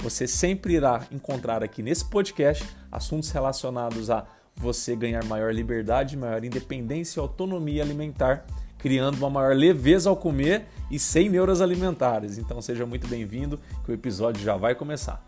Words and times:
Você 0.00 0.26
sempre 0.26 0.74
irá 0.74 1.06
encontrar 1.10 1.62
aqui 1.62 1.82
nesse 1.82 2.04
podcast 2.04 2.64
assuntos 2.92 3.30
relacionados 3.30 4.10
a 4.10 4.26
você 4.54 4.94
ganhar 4.94 5.24
maior 5.24 5.52
liberdade, 5.52 6.16
maior 6.16 6.44
independência 6.44 7.18
e 7.18 7.22
autonomia 7.22 7.82
alimentar, 7.82 8.46
criando 8.78 9.16
uma 9.18 9.30
maior 9.30 9.56
leveza 9.56 10.08
ao 10.08 10.16
comer 10.16 10.66
e 10.90 10.98
sem 10.98 11.28
neuras 11.28 11.60
alimentares. 11.60 12.38
Então 12.38 12.60
seja 12.60 12.86
muito 12.86 13.08
bem-vindo, 13.08 13.58
que 13.84 13.90
o 13.90 13.94
episódio 13.94 14.42
já 14.42 14.56
vai 14.56 14.74
começar. 14.74 15.22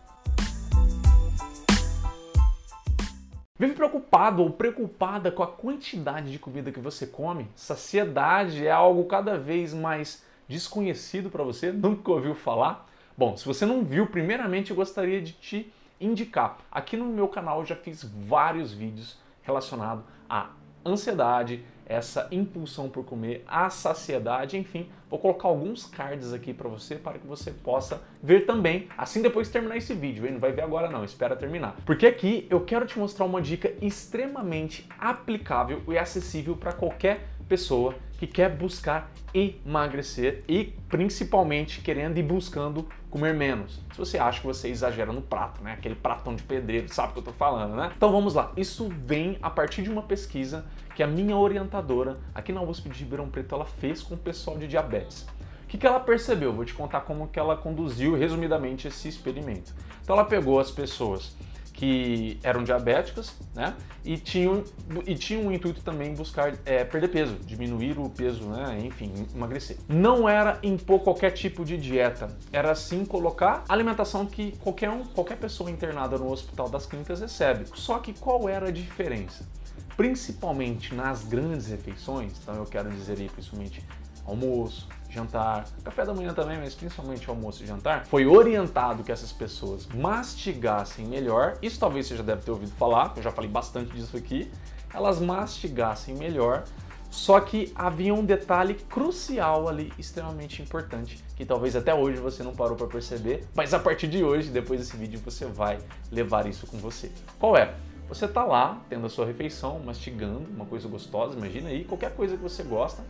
Vive 3.57 3.73
preocupado 3.73 4.41
ou 4.41 4.51
preocupada 4.51 5.29
com 5.31 5.43
a 5.43 5.47
quantidade 5.47 6.31
de 6.31 6.39
comida 6.39 6.71
que 6.71 6.79
você 6.79 7.05
come? 7.05 7.47
Saciedade 7.55 8.65
é 8.65 8.71
algo 8.71 9.03
cada 9.03 9.37
vez 9.37 9.73
mais 9.73 10.23
desconhecido 10.47 11.29
para 11.29 11.43
você? 11.43 11.71
Nunca 11.71 12.09
ouviu 12.11 12.33
falar? 12.33 12.88
Bom, 13.19 13.35
se 13.35 13.45
você 13.45 13.65
não 13.65 13.83
viu, 13.83 14.07
primeiramente 14.07 14.71
eu 14.71 14.77
gostaria 14.77 15.21
de 15.21 15.33
te 15.33 15.73
indicar. 15.99 16.57
Aqui 16.71 16.95
no 16.95 17.03
meu 17.03 17.27
canal 17.27 17.59
eu 17.59 17.65
já 17.65 17.75
fiz 17.75 18.01
vários 18.01 18.71
vídeos 18.71 19.17
relacionados 19.41 20.05
à 20.29 20.51
ansiedade, 20.85 21.65
essa 21.85 22.29
impulsão 22.31 22.87
por 22.87 23.03
comer, 23.03 23.43
a 23.45 23.69
saciedade, 23.69 24.57
enfim, 24.57 24.87
vou 25.09 25.19
colocar 25.19 25.49
alguns 25.49 25.85
cards 25.85 26.31
aqui 26.31 26.53
para 26.53 26.69
você 26.69 26.95
para 26.95 27.19
que 27.19 27.27
você 27.27 27.51
possa 27.51 28.01
ver 28.23 28.45
também, 28.45 28.87
assim 28.97 29.21
depois 29.21 29.47
de 29.47 29.51
terminar 29.51 29.75
esse 29.75 29.93
vídeo, 29.93 30.25
hein? 30.25 30.31
não 30.31 30.39
vai 30.39 30.53
ver 30.53 30.61
agora 30.61 30.89
não, 30.89 31.03
espera 31.03 31.35
terminar. 31.35 31.75
Porque 31.85 32.07
aqui 32.07 32.47
eu 32.49 32.63
quero 32.63 32.85
te 32.85 32.97
mostrar 32.97 33.25
uma 33.25 33.41
dica 33.41 33.73
extremamente 33.81 34.87
aplicável 34.97 35.83
e 35.89 35.97
acessível 35.97 36.55
para 36.55 36.71
qualquer 36.71 37.27
pessoa 37.49 37.95
que 38.19 38.27
quer 38.27 38.53
buscar 38.53 39.09
emagrecer 39.33 40.43
e 40.45 40.73
principalmente 40.89 41.79
querendo 41.79 42.17
e 42.17 42.23
buscando 42.23 42.85
comer 43.09 43.33
menos. 43.33 43.81
Se 43.93 43.97
você 43.97 44.17
acha 44.17 44.41
que 44.41 44.45
você 44.45 44.67
exagera 44.67 45.13
no 45.13 45.21
prato, 45.21 45.63
né? 45.63 45.71
Aquele 45.71 45.95
pratão 45.95 46.35
de 46.35 46.43
pedreiro, 46.43 46.93
sabe 46.93 47.11
o 47.11 47.13
que 47.13 47.19
eu 47.19 47.23
tô 47.23 47.31
falando, 47.31 47.77
né? 47.77 47.93
Então 47.95 48.11
vamos 48.11 48.33
lá. 48.33 48.51
Isso 48.57 48.89
vem 49.05 49.37
a 49.41 49.49
partir 49.49 49.83
de 49.83 49.89
uma 49.89 50.01
pesquisa 50.01 50.65
que 50.93 51.01
a 51.01 51.07
minha 51.07 51.37
orientadora 51.37 52.19
aqui 52.35 52.51
na 52.51 52.61
USP 52.61 52.89
de 52.89 52.99
Ribeirão 52.99 53.29
Preto 53.29 53.55
ela 53.55 53.65
fez 53.65 54.03
com 54.03 54.15
o 54.15 54.17
pessoal 54.17 54.57
de 54.57 54.67
diabetes. 54.67 55.25
O 55.63 55.67
que, 55.69 55.77
que 55.77 55.87
ela 55.87 55.99
percebeu? 56.01 56.51
Vou 56.51 56.65
te 56.65 56.73
contar 56.73 57.01
como 57.01 57.29
que 57.29 57.39
ela 57.39 57.55
conduziu 57.55 58.17
resumidamente 58.17 58.85
esse 58.85 59.07
experimento. 59.07 59.73
Então 60.03 60.13
ela 60.13 60.25
pegou 60.25 60.59
as 60.59 60.71
pessoas 60.71 61.37
que 61.79 62.37
eram 62.43 62.61
diabéticas, 62.61 63.33
né? 63.55 63.73
E 64.03 64.17
tinham, 64.17 64.65
e 65.07 65.15
tinham 65.15 65.43
um 65.43 65.51
intuito 65.51 65.81
também 65.81 66.13
buscar 66.13 66.53
é, 66.65 66.83
perder 66.83 67.07
peso, 67.07 67.35
diminuir 67.45 67.97
o 67.97 68.09
peso, 68.09 68.49
né? 68.49 68.81
Enfim, 68.83 69.13
emagrecer. 69.33 69.77
Não 69.87 70.27
era 70.27 70.59
impor 70.61 70.99
qualquer 70.99 71.31
tipo 71.31 71.63
de 71.63 71.77
dieta, 71.77 72.37
era 72.51 72.75
sim 72.75 73.05
colocar 73.05 73.63
alimentação 73.69 74.25
que 74.25 74.51
qualquer 74.57 74.89
um, 74.89 75.05
qualquer 75.05 75.37
pessoa 75.37 75.71
internada 75.71 76.17
no 76.17 76.29
hospital 76.29 76.67
das 76.67 76.85
clínicas 76.85 77.21
recebe. 77.21 77.63
Só 77.73 77.99
que 77.99 78.11
qual 78.11 78.49
era 78.49 78.67
a 78.67 78.71
diferença? 78.71 79.47
Principalmente 79.95 80.93
nas 80.93 81.23
grandes 81.23 81.67
refeições, 81.67 82.33
então 82.43 82.55
eu 82.55 82.65
quero 82.65 82.89
dizer 82.89 83.17
aí 83.19 83.29
principalmente 83.29 83.81
almoço, 84.25 84.87
jantar, 85.09 85.65
café 85.83 86.05
da 86.05 86.13
manhã 86.13 86.33
também, 86.33 86.57
mas 86.57 86.75
principalmente 86.75 87.29
almoço 87.29 87.63
e 87.63 87.67
jantar, 87.67 88.05
foi 88.05 88.25
orientado 88.25 89.03
que 89.03 89.11
essas 89.11 89.31
pessoas 89.31 89.87
mastigassem 89.87 91.05
melhor. 91.05 91.57
Isso 91.61 91.79
talvez 91.79 92.07
você 92.07 92.15
já 92.15 92.23
deve 92.23 92.43
ter 92.43 92.51
ouvido 92.51 92.71
falar, 92.73 93.13
eu 93.15 93.23
já 93.23 93.31
falei 93.31 93.49
bastante 93.49 93.91
disso 93.91 94.15
aqui. 94.15 94.51
Elas 94.93 95.19
mastigassem 95.19 96.15
melhor, 96.15 96.63
só 97.09 97.39
que 97.39 97.71
havia 97.75 98.13
um 98.13 98.23
detalhe 98.23 98.75
crucial 98.75 99.67
ali, 99.67 99.91
extremamente 99.97 100.61
importante, 100.61 101.23
que 101.35 101.43
talvez 101.43 101.75
até 101.75 101.93
hoje 101.93 102.19
você 102.19 102.43
não 102.43 102.53
parou 102.53 102.75
para 102.75 102.87
perceber, 102.87 103.43
mas 103.55 103.73
a 103.73 103.79
partir 103.79 104.07
de 104.07 104.23
hoje, 104.23 104.51
depois 104.51 104.79
desse 104.79 104.95
vídeo, 104.95 105.19
você 105.23 105.45
vai 105.45 105.79
levar 106.11 106.45
isso 106.45 106.67
com 106.67 106.77
você. 106.77 107.11
Qual 107.39 107.57
é? 107.57 107.73
Você 108.07 108.27
tá 108.27 108.43
lá, 108.43 108.81
tendo 108.89 109.05
a 109.05 109.09
sua 109.09 109.25
refeição, 109.25 109.79
mastigando, 109.79 110.47
uma 110.49 110.65
coisa 110.65 110.87
gostosa, 110.87 111.35
imagina 111.35 111.69
aí, 111.69 111.83
qualquer 111.83 112.15
coisa 112.15 112.35
que 112.35 112.41
você 112.41 112.63
gosta, 112.63 113.03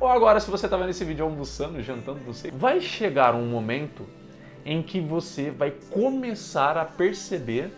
ou 0.00 0.08
agora, 0.08 0.40
se 0.40 0.50
você 0.50 0.66
está 0.66 0.76
vendo 0.78 0.88
esse 0.88 1.04
vídeo 1.04 1.24
almoçando, 1.24 1.82
jantando, 1.82 2.20
não 2.24 2.32
sei, 2.32 2.50
vai 2.50 2.80
chegar 2.80 3.34
um 3.34 3.46
momento 3.46 4.06
em 4.64 4.82
que 4.82 5.00
você 5.00 5.50
vai 5.50 5.70
começar 5.90 6.78
a 6.78 6.84
perceber 6.86 7.70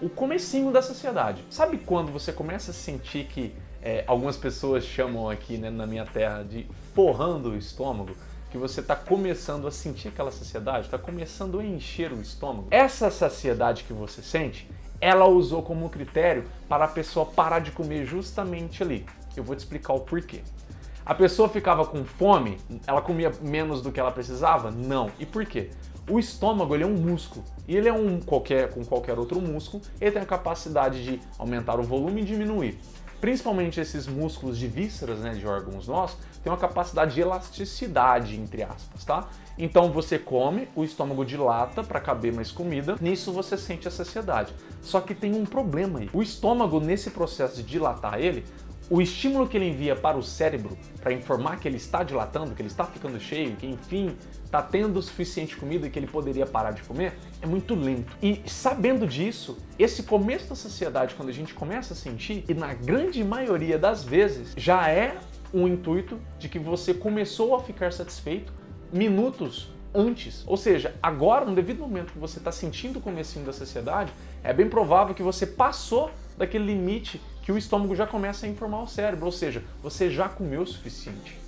o 0.00 0.08
comecinho 0.08 0.72
da 0.72 0.80
saciedade. 0.80 1.44
Sabe 1.50 1.78
quando 1.78 2.10
você 2.10 2.32
começa 2.32 2.70
a 2.70 2.74
sentir 2.74 3.26
que 3.26 3.54
é, 3.82 4.04
algumas 4.06 4.36
pessoas 4.36 4.84
chamam 4.84 5.28
aqui 5.28 5.58
né, 5.58 5.70
na 5.70 5.86
minha 5.86 6.06
terra 6.06 6.42
de 6.42 6.66
forrando 6.94 7.50
o 7.50 7.56
estômago? 7.56 8.16
Que 8.50 8.56
você 8.56 8.80
está 8.80 8.96
começando 8.96 9.66
a 9.66 9.70
sentir 9.70 10.08
aquela 10.08 10.30
saciedade, 10.30 10.86
está 10.86 10.98
começando 10.98 11.58
a 11.58 11.64
encher 11.64 12.12
o 12.12 12.20
estômago. 12.20 12.68
Essa 12.70 13.10
saciedade 13.10 13.84
que 13.84 13.92
você 13.92 14.22
sente, 14.22 14.68
ela 15.00 15.26
usou 15.26 15.62
como 15.62 15.90
critério 15.90 16.44
para 16.68 16.86
a 16.86 16.88
pessoa 16.88 17.26
parar 17.26 17.58
de 17.58 17.70
comer 17.70 18.06
justamente 18.06 18.82
ali. 18.82 19.04
Eu 19.36 19.44
vou 19.44 19.54
te 19.54 19.58
explicar 19.58 19.92
o 19.92 20.00
porquê. 20.00 20.42
A 21.06 21.14
pessoa 21.14 21.48
ficava 21.48 21.86
com 21.86 22.04
fome, 22.04 22.58
ela 22.84 23.00
comia 23.00 23.30
menos 23.40 23.80
do 23.80 23.92
que 23.92 24.00
ela 24.00 24.10
precisava? 24.10 24.72
Não. 24.72 25.08
E 25.20 25.24
por 25.24 25.46
quê? 25.46 25.70
O 26.10 26.18
estômago 26.18 26.74
ele 26.74 26.82
é 26.82 26.86
um 26.86 26.96
músculo 26.96 27.44
e 27.68 27.76
ele 27.76 27.88
é 27.88 27.92
um 27.92 28.20
qualquer 28.20 28.70
com 28.70 28.84
qualquer 28.84 29.16
outro 29.16 29.40
músculo, 29.40 29.84
ele 30.00 30.10
tem 30.10 30.22
a 30.22 30.26
capacidade 30.26 31.04
de 31.04 31.20
aumentar 31.38 31.78
o 31.78 31.84
volume 31.84 32.22
e 32.22 32.24
diminuir. 32.24 32.80
Principalmente 33.20 33.80
esses 33.80 34.08
músculos 34.08 34.58
de 34.58 34.66
vísceras, 34.66 35.20
né, 35.20 35.30
de 35.30 35.46
órgãos 35.46 35.86
nossos, 35.86 36.18
tem 36.42 36.52
uma 36.52 36.58
capacidade 36.58 37.14
de 37.14 37.20
elasticidade 37.20 38.36
entre 38.36 38.64
aspas, 38.64 39.04
tá? 39.04 39.28
Então 39.56 39.90
você 39.90 40.18
come, 40.18 40.68
o 40.74 40.84
estômago 40.84 41.24
dilata 41.24 41.82
para 41.82 42.00
caber 42.00 42.32
mais 42.32 42.50
comida, 42.50 42.96
nisso 43.00 43.32
você 43.32 43.56
sente 43.56 43.88
a 43.88 43.90
saciedade. 43.90 44.52
Só 44.82 45.00
que 45.00 45.14
tem 45.14 45.34
um 45.34 45.46
problema 45.46 46.00
aí. 46.00 46.10
O 46.12 46.22
estômago 46.22 46.78
nesse 46.78 47.10
processo 47.10 47.56
de 47.56 47.62
dilatar 47.62 48.20
ele, 48.20 48.44
o 48.88 49.00
estímulo 49.00 49.48
que 49.48 49.56
ele 49.56 49.68
envia 49.68 49.96
para 49.96 50.16
o 50.16 50.22
cérebro 50.22 50.76
para 51.00 51.12
informar 51.12 51.58
que 51.58 51.66
ele 51.66 51.76
está 51.76 52.02
dilatando, 52.02 52.54
que 52.54 52.62
ele 52.62 52.68
está 52.68 52.84
ficando 52.84 53.18
cheio, 53.18 53.56
que 53.56 53.66
enfim 53.66 54.16
está 54.44 54.62
tendo 54.62 54.98
o 54.98 55.02
suficiente 55.02 55.56
comida 55.56 55.86
e 55.86 55.90
que 55.90 55.98
ele 55.98 56.06
poderia 56.06 56.46
parar 56.46 56.70
de 56.70 56.82
comer, 56.82 57.14
é 57.42 57.46
muito 57.46 57.74
lento. 57.74 58.16
E 58.22 58.42
sabendo 58.46 59.06
disso, 59.06 59.58
esse 59.78 60.04
começo 60.04 60.48
da 60.48 60.54
saciedade, 60.54 61.14
quando 61.14 61.28
a 61.28 61.32
gente 61.32 61.52
começa 61.52 61.94
a 61.94 61.96
sentir, 61.96 62.44
e 62.48 62.54
na 62.54 62.72
grande 62.72 63.22
maioria 63.24 63.78
das 63.78 64.04
vezes, 64.04 64.54
já 64.56 64.88
é 64.88 65.18
um 65.52 65.66
intuito 65.66 66.18
de 66.38 66.48
que 66.48 66.58
você 66.58 66.94
começou 66.94 67.54
a 67.54 67.62
ficar 67.62 67.92
satisfeito 67.92 68.52
minutos 68.92 69.68
antes. 69.92 70.44
Ou 70.46 70.56
seja, 70.56 70.94
agora, 71.02 71.44
no 71.44 71.54
devido 71.54 71.80
momento 71.80 72.12
que 72.12 72.18
você 72.18 72.38
está 72.38 72.52
sentindo 72.52 72.98
o 72.98 73.02
comecinho 73.02 73.44
da 73.44 73.52
saciedade, 73.52 74.12
é 74.44 74.52
bem 74.52 74.68
provável 74.68 75.14
que 75.14 75.22
você 75.22 75.46
passou 75.46 76.10
daquele 76.36 76.66
limite 76.66 77.20
que 77.46 77.52
o 77.52 77.56
estômago 77.56 77.94
já 77.94 78.08
começa 78.08 78.44
a 78.44 78.48
informar 78.48 78.82
o 78.82 78.88
cérebro, 78.88 79.26
ou 79.26 79.30
seja, 79.30 79.62
você 79.80 80.10
já 80.10 80.28
comeu 80.28 80.62
o 80.62 80.66
suficiente. 80.66 81.38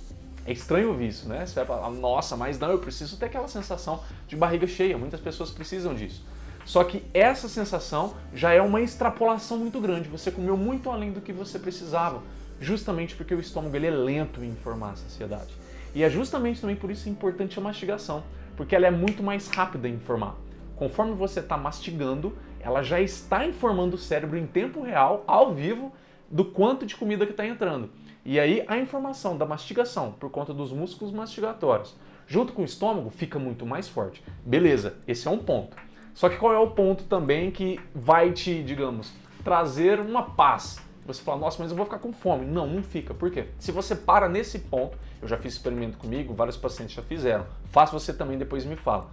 É 0.45 0.53
estranho 0.53 0.87
ouvir 0.87 1.09
isso, 1.09 1.27
né? 1.27 1.45
Você 1.45 1.55
vai 1.55 1.65
falar, 1.65 1.89
nossa, 1.89 2.37
mas 2.37 2.57
não, 2.57 2.71
eu 2.71 2.79
preciso 2.79 3.17
ter 3.17 3.25
aquela 3.25 3.49
sensação 3.49 4.01
de 4.25 4.33
barriga 4.37 4.65
cheia. 4.65 4.97
Muitas 4.97 5.19
pessoas 5.19 5.51
precisam 5.51 5.93
disso. 5.93 6.25
Só 6.63 6.85
que 6.85 7.03
essa 7.13 7.49
sensação 7.49 8.13
já 8.33 8.53
é 8.53 8.61
uma 8.61 8.79
extrapolação 8.79 9.57
muito 9.57 9.81
grande. 9.81 10.07
Você 10.07 10.31
comeu 10.31 10.55
muito 10.55 10.89
além 10.89 11.11
do 11.11 11.19
que 11.19 11.33
você 11.33 11.59
precisava, 11.59 12.21
justamente 12.61 13.13
porque 13.13 13.35
o 13.35 13.39
estômago 13.41 13.75
ele 13.75 13.87
é 13.87 13.91
lento 13.91 14.41
em 14.41 14.47
informar 14.47 14.91
a 14.91 14.95
saciedade. 14.95 15.53
E 15.93 16.01
é 16.01 16.09
justamente 16.09 16.61
também 16.61 16.77
por 16.77 16.89
isso 16.89 17.09
importante 17.09 17.59
a 17.59 17.61
mastigação, 17.61 18.23
porque 18.55 18.73
ela 18.73 18.87
é 18.87 18.91
muito 18.91 19.21
mais 19.21 19.49
rápida 19.49 19.89
em 19.89 19.95
informar. 19.95 20.37
Conforme 20.77 21.13
você 21.13 21.41
está 21.41 21.57
mastigando, 21.57 22.37
ela 22.59 22.81
já 22.83 22.99
está 22.99 23.45
informando 23.45 23.95
o 23.95 23.99
cérebro 23.99 24.37
em 24.37 24.45
tempo 24.45 24.81
real, 24.81 25.23
ao 25.27 25.53
vivo, 25.53 25.91
do 26.29 26.45
quanto 26.45 26.85
de 26.85 26.95
comida 26.95 27.25
que 27.25 27.31
está 27.31 27.45
entrando. 27.45 27.89
E 28.25 28.39
aí 28.39 28.63
a 28.67 28.77
informação 28.77 29.37
da 29.37 29.45
mastigação, 29.45 30.11
por 30.11 30.29
conta 30.29 30.53
dos 30.53 30.71
músculos 30.71 31.13
mastigatórios, 31.13 31.95
junto 32.27 32.53
com 32.53 32.61
o 32.61 32.65
estômago, 32.65 33.09
fica 33.09 33.39
muito 33.39 33.65
mais 33.65 33.87
forte. 33.87 34.23
Beleza, 34.45 34.97
esse 35.07 35.27
é 35.27 35.31
um 35.31 35.39
ponto. 35.39 35.75
Só 36.13 36.29
que 36.29 36.37
qual 36.37 36.53
é 36.53 36.59
o 36.59 36.71
ponto 36.71 37.05
também 37.05 37.49
que 37.49 37.79
vai 37.95 38.31
te, 38.31 38.61
digamos, 38.61 39.13
trazer 39.43 39.99
uma 39.99 40.21
paz? 40.21 40.79
Você 41.07 41.23
fala, 41.23 41.39
nossa, 41.39 41.61
mas 41.61 41.71
eu 41.71 41.77
vou 41.77 41.85
ficar 41.85 41.97
com 41.97 42.13
fome. 42.13 42.45
Não, 42.45 42.67
não 42.67 42.83
fica. 42.83 43.15
Por 43.15 43.31
quê? 43.31 43.47
Se 43.57 43.71
você 43.71 43.95
para 43.95 44.29
nesse 44.29 44.59
ponto, 44.59 44.95
eu 45.21 45.27
já 45.27 45.37
fiz 45.37 45.53
experimento 45.53 45.97
comigo, 45.97 46.35
vários 46.35 46.55
pacientes 46.55 46.95
já 46.95 47.01
fizeram. 47.01 47.47
Faça 47.71 47.91
você 47.91 48.13
também, 48.13 48.37
depois 48.37 48.63
me 48.63 48.75
fala. 48.75 49.09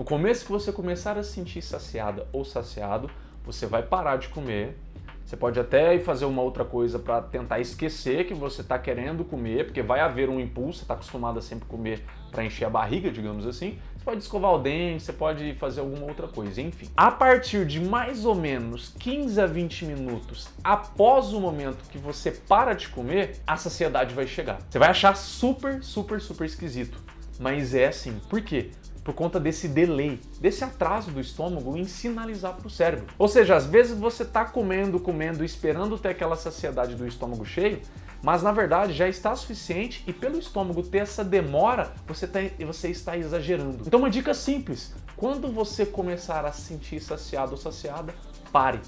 No 0.00 0.06
começo 0.06 0.46
que 0.46 0.50
você 0.50 0.72
começar 0.72 1.18
a 1.18 1.22
se 1.22 1.32
sentir 1.32 1.60
saciada 1.60 2.26
ou 2.32 2.42
saciado, 2.42 3.10
você 3.44 3.66
vai 3.66 3.82
parar 3.82 4.16
de 4.16 4.28
comer. 4.28 4.74
Você 5.22 5.36
pode 5.36 5.60
até 5.60 5.94
ir 5.94 6.00
fazer 6.00 6.24
uma 6.24 6.40
outra 6.40 6.64
coisa 6.64 6.98
para 6.98 7.20
tentar 7.20 7.60
esquecer 7.60 8.26
que 8.26 8.32
você 8.32 8.62
está 8.62 8.78
querendo 8.78 9.26
comer, 9.26 9.66
porque 9.66 9.82
vai 9.82 10.00
haver 10.00 10.30
um 10.30 10.40
impulso, 10.40 10.78
você 10.78 10.84
está 10.84 10.94
acostumado 10.94 11.38
a 11.38 11.42
sempre 11.42 11.68
comer 11.68 12.02
para 12.30 12.42
encher 12.42 12.64
a 12.64 12.70
barriga, 12.70 13.10
digamos 13.10 13.46
assim. 13.46 13.78
Você 13.94 14.02
pode 14.02 14.22
escovar 14.22 14.54
o 14.54 14.58
dente, 14.58 15.02
você 15.02 15.12
pode 15.12 15.52
fazer 15.56 15.80
alguma 15.80 16.06
outra 16.06 16.26
coisa, 16.26 16.62
enfim. 16.62 16.88
A 16.96 17.10
partir 17.10 17.66
de 17.66 17.78
mais 17.78 18.24
ou 18.24 18.34
menos 18.34 18.94
15 18.98 19.38
a 19.38 19.46
20 19.46 19.84
minutos 19.84 20.48
após 20.64 21.34
o 21.34 21.38
momento 21.38 21.86
que 21.90 21.98
você 21.98 22.30
para 22.30 22.72
de 22.72 22.88
comer, 22.88 23.36
a 23.46 23.58
saciedade 23.58 24.14
vai 24.14 24.26
chegar. 24.26 24.60
Você 24.70 24.78
vai 24.78 24.88
achar 24.88 25.14
super, 25.14 25.84
super, 25.84 26.22
super 26.22 26.46
esquisito. 26.46 26.98
Mas 27.38 27.74
é 27.74 27.88
assim. 27.88 28.18
Por 28.30 28.40
quê? 28.40 28.70
Por 29.02 29.14
conta 29.14 29.40
desse 29.40 29.66
delay, 29.68 30.20
desse 30.40 30.62
atraso 30.62 31.10
do 31.10 31.20
estômago 31.20 31.76
em 31.76 31.84
sinalizar 31.84 32.54
para 32.54 32.66
o 32.66 32.70
cérebro. 32.70 33.06
Ou 33.18 33.28
seja, 33.28 33.56
às 33.56 33.66
vezes 33.66 33.98
você 33.98 34.22
está 34.22 34.44
comendo, 34.44 35.00
comendo, 35.00 35.44
esperando 35.44 35.98
ter 35.98 36.10
aquela 36.10 36.36
saciedade 36.36 36.94
do 36.94 37.06
estômago 37.06 37.44
cheio, 37.44 37.80
mas 38.22 38.42
na 38.42 38.52
verdade 38.52 38.92
já 38.92 39.08
está 39.08 39.34
suficiente 39.34 40.04
e 40.06 40.12
pelo 40.12 40.38
estômago 40.38 40.82
ter 40.82 40.98
essa 40.98 41.24
demora, 41.24 41.92
você, 42.06 42.26
tá, 42.26 42.40
você 42.66 42.88
está 42.88 43.16
exagerando. 43.16 43.82
Então 43.86 43.98
uma 43.98 44.10
dica 44.10 44.34
simples, 44.34 44.94
quando 45.16 45.50
você 45.50 45.86
começar 45.86 46.44
a 46.44 46.52
se 46.52 46.62
sentir 46.62 47.00
saciado 47.00 47.52
ou 47.52 47.56
saciada, 47.56 48.14
pare. 48.52 48.80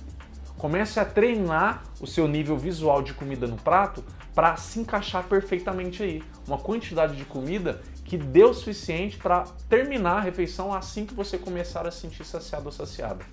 Comece 0.63 1.01
a 1.01 1.05
treinar 1.05 1.83
o 2.01 2.07
seu 2.07 2.29
nível 2.29 2.57
visual 2.57 3.03
de 3.03 3.13
comida 3.13 3.49
no 3.49 3.57
prato 3.57 4.05
para 4.33 4.55
se 4.55 4.79
encaixar 4.79 5.25
perfeitamente 5.25 6.05
aí. 6.05 6.23
Uma 6.47 6.57
quantidade 6.57 7.17
de 7.17 7.25
comida 7.25 7.83
que 8.05 8.17
dê 8.17 8.45
o 8.45 8.55
suficiente 8.55 9.17
para 9.19 9.43
terminar 9.69 10.19
a 10.19 10.21
refeição 10.21 10.73
assim 10.73 11.05
que 11.05 11.15
você 11.15 11.37
começar 11.37 11.85
a 11.85 11.91
sentir 11.91 12.25
saciado 12.25 12.67
ou 12.67 12.71
saciada. 12.71 13.25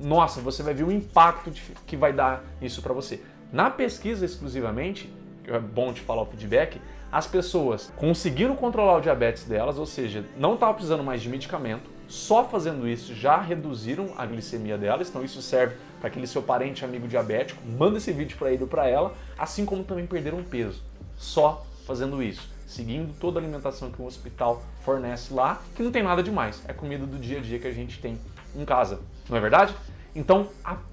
Nossa, 0.00 0.40
você 0.40 0.62
vai 0.62 0.72
ver 0.72 0.84
o 0.84 0.90
impacto 0.90 1.52
que 1.86 1.98
vai 1.98 2.14
dar 2.14 2.42
isso 2.62 2.80
para 2.80 2.94
você. 2.94 3.22
Na 3.52 3.68
pesquisa 3.68 4.24
exclusivamente, 4.24 5.12
é 5.44 5.58
bom 5.58 5.92
te 5.92 6.00
falar 6.00 6.22
o 6.22 6.26
feedback, 6.26 6.80
as 7.12 7.26
pessoas 7.26 7.92
conseguiram 7.96 8.56
controlar 8.56 8.96
o 8.96 9.00
diabetes 9.02 9.44
delas, 9.44 9.78
ou 9.78 9.84
seja, 9.84 10.24
não 10.34 10.54
estavam 10.54 10.76
precisando 10.76 11.04
mais 11.04 11.20
de 11.20 11.28
medicamento, 11.28 11.90
só 12.10 12.44
fazendo 12.44 12.88
isso 12.88 13.14
já 13.14 13.40
reduziram 13.40 14.12
a 14.18 14.26
glicemia 14.26 14.76
delas, 14.76 15.08
então 15.08 15.24
isso 15.24 15.40
serve 15.40 15.76
para 16.00 16.08
aquele 16.08 16.26
seu 16.26 16.42
parente 16.42 16.84
amigo 16.84 17.06
diabético, 17.06 17.62
manda 17.66 17.98
esse 17.98 18.12
vídeo 18.12 18.36
para 18.36 18.52
ele 18.52 18.64
ou 18.64 18.68
para 18.68 18.88
ela, 18.88 19.14
assim 19.38 19.64
como 19.64 19.84
também 19.84 20.06
perderam 20.06 20.42
peso, 20.42 20.82
só 21.16 21.64
fazendo 21.86 22.20
isso, 22.20 22.50
seguindo 22.66 23.14
toda 23.18 23.38
a 23.38 23.42
alimentação 23.42 23.92
que 23.92 24.02
o 24.02 24.06
hospital 24.06 24.62
fornece 24.80 25.32
lá, 25.32 25.62
que 25.76 25.82
não 25.82 25.92
tem 25.92 26.02
nada 26.02 26.20
demais, 26.20 26.62
é 26.66 26.72
comida 26.72 27.06
do 27.06 27.16
dia 27.16 27.38
a 27.38 27.40
dia 27.40 27.60
que 27.60 27.68
a 27.68 27.72
gente 27.72 28.00
tem 28.00 28.18
em 28.56 28.64
casa, 28.64 29.00
não 29.28 29.36
é 29.36 29.40
verdade? 29.40 29.72
Então 30.14 30.48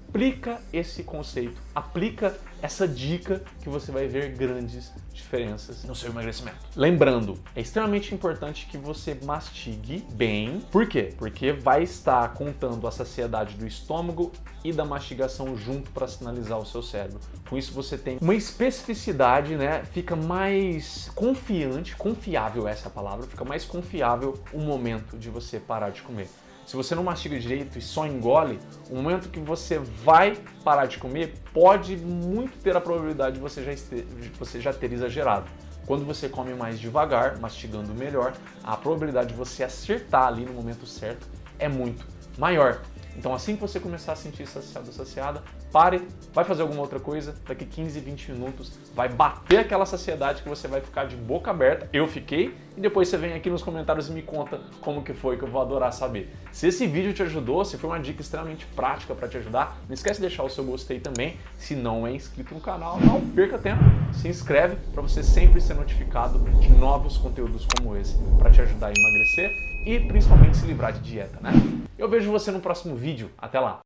aplica 0.08 0.58
esse 0.72 1.02
conceito, 1.02 1.60
aplica 1.74 2.36
essa 2.62 2.88
dica 2.88 3.42
que 3.62 3.68
você 3.68 3.92
vai 3.92 4.08
ver 4.08 4.34
grandes 4.34 4.90
diferenças 5.12 5.84
no 5.84 5.94
seu 5.94 6.10
emagrecimento. 6.10 6.56
Lembrando, 6.74 7.38
é 7.54 7.60
extremamente 7.60 8.14
importante 8.14 8.66
que 8.66 8.78
você 8.78 9.16
mastigue 9.22 10.04
bem. 10.12 10.60
Por 10.72 10.88
quê? 10.88 11.14
Porque 11.16 11.52
vai 11.52 11.82
estar 11.82 12.32
contando 12.34 12.86
a 12.86 12.90
saciedade 12.90 13.54
do 13.56 13.66
estômago 13.66 14.32
e 14.64 14.72
da 14.72 14.84
mastigação 14.84 15.56
junto 15.56 15.90
para 15.90 16.08
sinalizar 16.08 16.58
o 16.58 16.66
seu 16.66 16.82
cérebro. 16.82 17.20
Com 17.48 17.56
isso 17.56 17.72
você 17.72 17.96
tem 17.96 18.18
uma 18.20 18.34
especificidade, 18.34 19.56
né? 19.56 19.84
Fica 19.92 20.16
mais 20.16 21.10
confiante, 21.14 21.94
confiável 21.94 22.66
essa 22.66 22.86
é 22.86 22.88
a 22.88 22.90
palavra, 22.90 23.26
fica 23.26 23.44
mais 23.44 23.64
confiável 23.64 24.40
o 24.52 24.58
momento 24.58 25.16
de 25.16 25.28
você 25.28 25.60
parar 25.60 25.90
de 25.90 26.02
comer. 26.02 26.28
Se 26.68 26.76
você 26.76 26.94
não 26.94 27.02
mastiga 27.02 27.40
direito 27.40 27.78
e 27.78 27.80
só 27.80 28.06
engole, 28.06 28.60
o 28.90 28.96
momento 28.96 29.30
que 29.30 29.40
você 29.40 29.78
vai 29.78 30.36
parar 30.62 30.84
de 30.84 30.98
comer 30.98 31.32
pode 31.50 31.96
muito 31.96 32.58
ter 32.58 32.76
a 32.76 32.80
probabilidade 32.80 33.36
de 33.36 33.40
você 33.40 33.64
já, 33.64 33.72
de 33.72 34.28
você 34.38 34.60
já 34.60 34.70
ter 34.70 34.92
exagerado. 34.92 35.46
Quando 35.86 36.04
você 36.04 36.28
come 36.28 36.52
mais 36.52 36.78
devagar, 36.78 37.38
mastigando 37.38 37.94
melhor, 37.94 38.34
a 38.62 38.76
probabilidade 38.76 39.28
de 39.28 39.34
você 39.34 39.64
acertar 39.64 40.26
ali 40.26 40.44
no 40.44 40.52
momento 40.52 40.84
certo 40.84 41.26
é 41.58 41.70
muito 41.70 42.06
maior. 42.36 42.82
Então 43.16 43.34
assim 43.34 43.54
que 43.56 43.60
você 43.60 43.80
começar 43.80 44.12
a 44.12 44.16
sentir 44.16 44.46
saciado 44.46 44.92
saciada, 44.92 45.42
pare, 45.72 46.06
vai 46.32 46.44
fazer 46.44 46.62
alguma 46.62 46.80
outra 46.80 47.00
coisa, 47.00 47.34
daqui 47.46 47.64
15, 47.64 47.98
20 48.00 48.32
minutos 48.32 48.78
vai 48.94 49.08
bater 49.08 49.58
aquela 49.58 49.84
saciedade 49.84 50.42
que 50.42 50.48
você 50.48 50.68
vai 50.68 50.80
ficar 50.80 51.06
de 51.06 51.16
boca 51.16 51.50
aberta. 51.50 51.88
Eu 51.92 52.06
fiquei 52.06 52.54
e 52.76 52.80
depois 52.80 53.08
você 53.08 53.16
vem 53.16 53.32
aqui 53.32 53.50
nos 53.50 53.62
comentários 53.62 54.08
e 54.08 54.12
me 54.12 54.22
conta 54.22 54.60
como 54.80 55.02
que 55.02 55.12
foi, 55.12 55.36
que 55.36 55.42
eu 55.42 55.48
vou 55.48 55.60
adorar 55.60 55.92
saber. 55.92 56.32
Se 56.52 56.68
esse 56.68 56.86
vídeo 56.86 57.12
te 57.12 57.22
ajudou, 57.22 57.64
se 57.64 57.76
foi 57.76 57.90
uma 57.90 58.00
dica 58.00 58.22
extremamente 58.22 58.66
prática 58.66 59.14
para 59.14 59.28
te 59.28 59.36
ajudar, 59.36 59.78
não 59.88 59.94
esquece 59.94 60.20
de 60.20 60.28
deixar 60.28 60.44
o 60.44 60.50
seu 60.50 60.64
gostei 60.64 61.00
também. 61.00 61.36
Se 61.56 61.74
não 61.74 62.06
é 62.06 62.12
inscrito 62.12 62.54
no 62.54 62.60
canal, 62.60 63.00
não 63.00 63.20
perca 63.20 63.58
tempo, 63.58 63.82
se 64.12 64.28
inscreve 64.28 64.76
para 64.92 65.02
você 65.02 65.22
sempre 65.22 65.60
ser 65.60 65.74
notificado 65.74 66.38
de 66.60 66.68
novos 66.70 67.16
conteúdos 67.16 67.66
como 67.76 67.96
esse 67.96 68.16
para 68.38 68.50
te 68.50 68.60
ajudar 68.60 68.88
a 68.88 68.92
emagrecer 68.92 69.77
e 69.84 70.00
principalmente 70.00 70.56
se 70.56 70.66
livrar 70.66 70.92
de 70.92 71.00
dieta, 71.00 71.38
né? 71.40 71.52
Eu 71.96 72.08
vejo 72.08 72.30
você 72.30 72.50
no 72.50 72.60
próximo 72.60 72.94
vídeo. 72.94 73.30
Até 73.36 73.58
lá! 73.58 73.76